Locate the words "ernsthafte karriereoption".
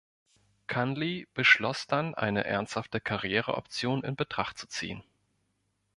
2.43-4.03